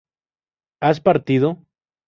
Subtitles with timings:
[0.79, 1.63] ¿has partido?